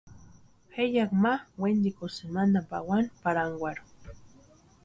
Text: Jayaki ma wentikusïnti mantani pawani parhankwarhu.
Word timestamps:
Jayaki 0.73 1.15
ma 1.23 1.33
wentikusïnti 1.59 2.33
mantani 2.35 2.61
pawani 2.69 3.09
parhankwarhu. 3.21 3.85